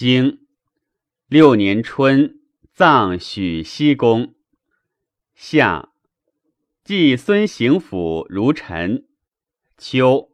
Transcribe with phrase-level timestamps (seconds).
[0.00, 0.46] 经
[1.26, 2.38] 六年春，
[2.72, 4.32] 葬许西公。
[5.34, 5.88] 夏，
[6.84, 9.08] 季孙行府如陈。
[9.76, 10.30] 秋，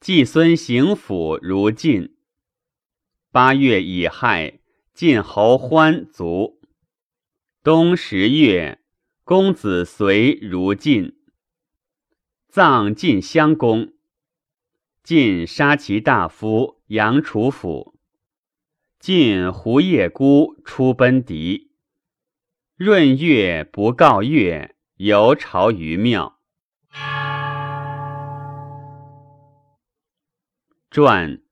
[0.00, 2.16] 季孙行府如晋。
[3.30, 4.60] 八月乙亥，
[4.94, 6.58] 晋侯欢卒。
[7.62, 8.80] 冬十月，
[9.24, 11.18] 公子随如晋。
[12.48, 13.92] 葬晋襄公。
[15.02, 17.92] 晋杀其大夫杨楚府。
[19.02, 21.72] 晋胡叶孤出奔狄。
[22.76, 26.38] 闰月不告月，游朝于庙。
[30.88, 31.42] 传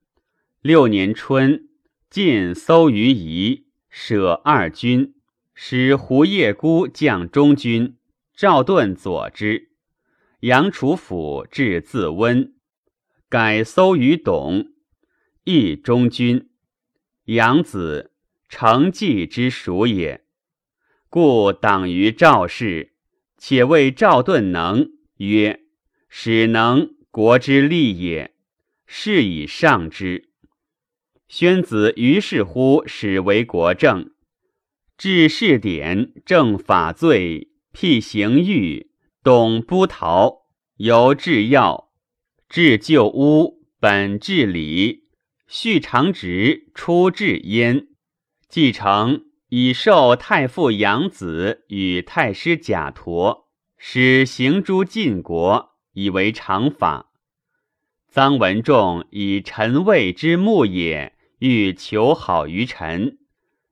[0.61, 1.67] 六年春，
[2.09, 5.15] 晋搜于夷，舍二军，
[5.53, 7.97] 使胡叶孤将中军，
[8.33, 9.71] 赵盾佐之。
[10.39, 12.53] 杨楚府至自温，
[13.27, 14.71] 改搜于董，
[15.43, 16.47] 益中军。
[17.25, 18.11] 杨子
[18.49, 20.25] 成纪之属也，
[21.09, 22.93] 故党于赵氏，
[23.37, 25.61] 且谓赵盾能，曰
[26.09, 28.35] ：“使能，国之利也。”
[28.93, 30.31] 是以上之。
[31.29, 34.11] 宣子于是乎始为国政，
[34.97, 38.91] 治事典，正法罪，辟刑狱，
[39.23, 41.89] 董不逃，由治要，
[42.49, 45.00] 治旧屋，本治礼，
[45.53, 47.89] 续长直，出至焉。
[48.47, 57.11] 继承以受太傅养子与太师贾陀，使行诸晋国，以为常法。
[58.13, 63.17] 臧文仲以臣位之牧也，欲求好于臣。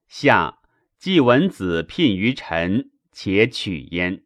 [0.09, 0.59] 下
[0.97, 4.23] 季文子聘于臣，且取焉。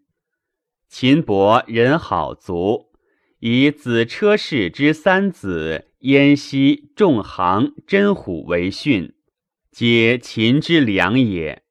[0.88, 2.92] 秦伯人好足，
[3.38, 9.14] 以子车氏之三子燕西、仲行、真虎为训，
[9.72, 11.64] 皆秦之良也。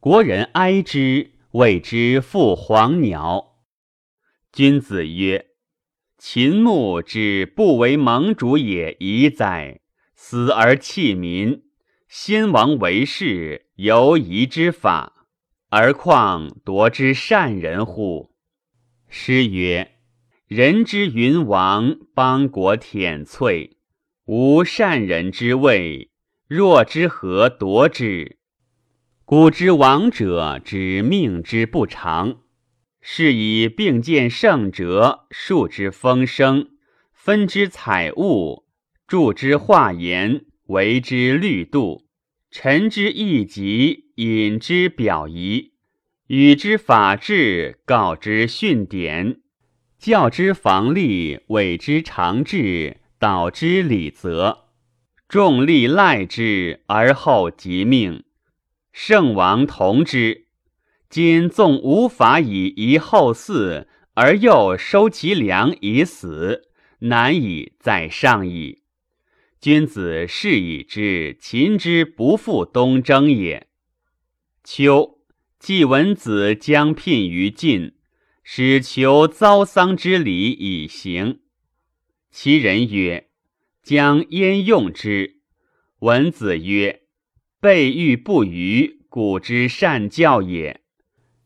[0.00, 3.58] 国人哀之，谓之负黄鸟。
[4.50, 5.48] 君子曰。
[6.16, 9.80] 秦牧之不为盟主也，已哉！
[10.14, 11.64] 死而弃民，
[12.08, 15.26] 先王为士，犹疑之法，
[15.68, 18.34] 而况夺之善人乎？
[19.08, 19.91] 诗曰
[20.54, 23.70] ：“人之云王，邦国舔瘁。
[24.26, 26.10] 无善人之位，
[26.46, 28.36] 若之何夺之？
[29.24, 32.42] 古之王者，指命之不长。”
[33.00, 36.68] 是以并见圣哲，数之风声，
[37.14, 38.66] 分之采物，
[39.08, 42.04] 著之化言，为之律度，
[42.50, 45.72] 陈之义极，引之表仪，
[46.26, 49.40] 与之法治，告之训典，
[50.02, 54.64] 教之防利，委之常治，导之礼则，
[55.28, 58.24] 众力赖之，而后即命。
[58.92, 60.48] 圣王同之。
[61.08, 66.62] 今纵无法以遗后嗣，而又收其粮以死，
[66.98, 68.82] 难以再上矣。
[69.60, 73.68] 君子是以知秦之不复东征也。
[74.64, 75.20] 秋，
[75.60, 77.94] 季文子将聘于晋，
[78.42, 81.40] 使求遭丧之礼以行。
[82.30, 83.28] 其人曰
[83.82, 85.40] ：“将焉用之？”
[86.00, 87.02] 文子曰
[87.60, 90.80] ：“备欲不虞，古之善教也。”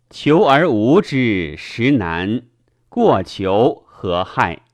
[0.08, 2.42] 求而无之，实难；
[2.88, 4.64] 过求何害？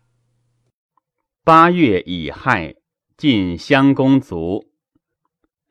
[1.42, 2.74] 八月乙亥，
[3.16, 4.70] 晋襄公卒。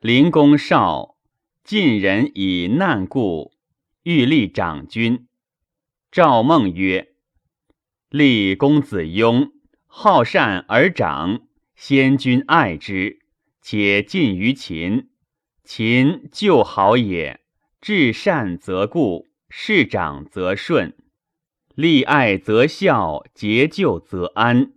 [0.00, 1.16] 灵公少，
[1.62, 3.52] 晋人以难故，
[4.02, 5.28] 欲立长君。
[6.12, 7.14] 赵孟曰
[8.10, 9.50] ：“立公子雍，
[9.86, 13.20] 好善而长，先君爱之，
[13.62, 15.08] 且近于秦。
[15.64, 17.40] 秦旧好也，
[17.80, 20.94] 至善则固。”事长则顺，
[21.74, 24.72] 立爱则孝，节旧则安。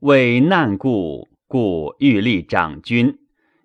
[0.00, 3.20] 为难故，故欲立长君。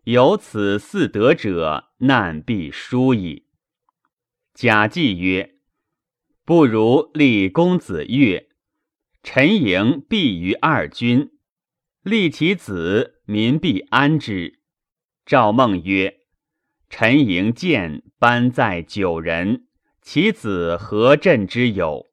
[0.05, 3.45] 有此四德者，难必殊矣。
[4.53, 5.55] 贾季曰
[6.49, 8.47] ：“不如立公子越，
[9.21, 11.29] 陈盈必于二君，
[12.01, 14.59] 立其子，民必安之。”
[15.27, 16.21] 赵孟曰
[16.89, 19.67] ：“陈盈见班在九人。”
[20.01, 22.07] 其子何振之有？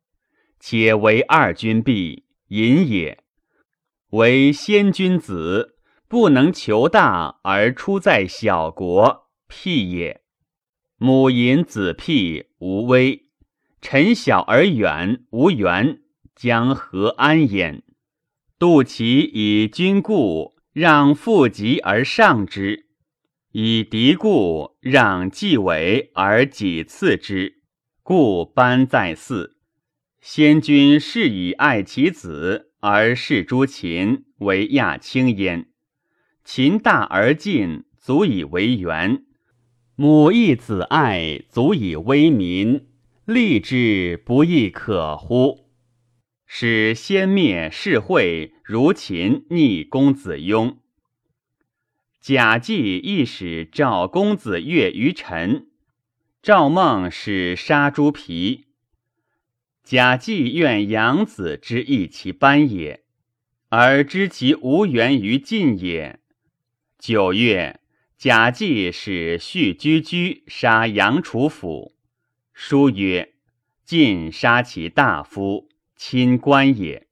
[0.61, 3.25] 且为二君必隐也。
[4.11, 5.79] 为先君子，
[6.09, 10.21] 不能求大而出在小国，辟也。
[10.99, 13.26] 母隐子辟，无威；
[13.89, 16.01] 臣小而远，无缘，
[16.35, 17.85] 将何安焉？
[18.59, 22.87] 杜其以君故，让父疾而上之。
[23.53, 27.61] 以敌故，让继伟而己次之，
[28.03, 29.57] 故班在祀。
[30.21, 35.69] 先君是以爱其子，而视诸秦为亚卿焉。
[36.43, 39.19] 秦大而尽，足以为元；
[39.95, 42.89] 母义子爱，足以威民。
[43.27, 45.69] 立之不亦可乎？
[46.47, 50.79] 使先灭世会，如秦逆公子雍。
[52.21, 55.67] 贾季亦使赵公子越于陈，
[56.41, 58.67] 赵孟使杀猪皮。
[59.83, 63.03] 贾季愿养子之益其班也，
[63.71, 66.21] 而知其无缘于晋也。
[66.97, 67.81] 九月，
[68.17, 71.96] 贾季使续居居杀杨楚府。
[72.59, 73.35] 书曰
[73.85, 77.07] ：“晋杀其大夫，亲官也。”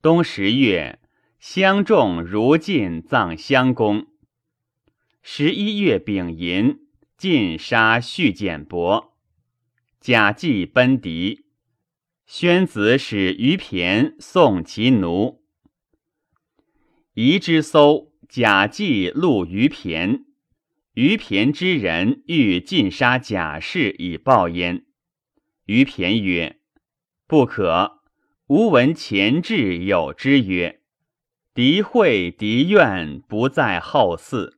[0.00, 1.00] 冬十月，
[1.40, 4.06] 相仲如晋葬襄公。
[5.20, 6.78] 十一月丙寅，
[7.16, 9.16] 晋杀续简伯，
[10.00, 11.46] 贾季奔狄。
[12.24, 15.42] 宣子使于骈送其奴，
[17.14, 20.26] 夷之搜，贾季录于骈。
[20.94, 24.84] 于骈之人欲尽杀贾氏以报焉。
[25.66, 26.58] 于骈曰
[27.28, 28.00] ：“不可。
[28.48, 30.80] 吾闻前志有之曰
[31.54, 34.54] ：‘敌会敌怨，不在后嗣，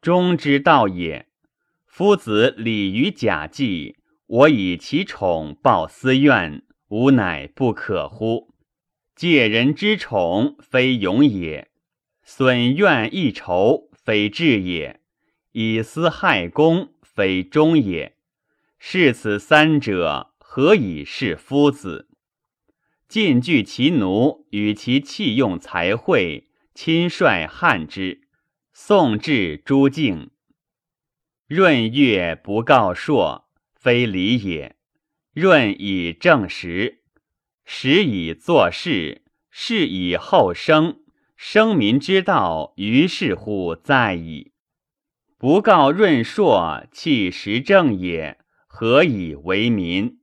[0.00, 1.28] 忠之道也。’
[1.86, 3.96] 夫子礼于贾季，
[4.26, 8.54] 我以其宠报私怨。”吾乃不可乎？
[9.16, 11.66] 借人之宠，非勇也；
[12.22, 15.00] 损怨益仇，非智也；
[15.58, 18.14] 以私害公，非忠也。
[18.78, 22.10] 是此三者，何以是夫子？
[23.08, 28.28] 尽据其奴，与其器用才会，亲率汉之。
[28.74, 30.28] 宋至诸敬。
[31.48, 34.76] 闰月不告朔，非礼也。
[35.32, 37.00] 闰以正时，
[37.64, 41.00] 时以作事，事以后生，
[41.34, 44.52] 生民之道，于是乎在矣。
[45.38, 50.18] 不告闰硕弃时政也何以为民？